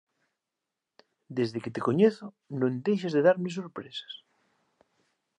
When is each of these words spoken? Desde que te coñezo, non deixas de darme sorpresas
Desde 1.37 1.61
que 1.63 1.73
te 1.75 1.83
coñezo, 1.87 2.25
non 2.59 2.73
deixas 2.85 3.13
de 3.15 3.25
darme 3.27 3.49
sorpresas 3.57 4.13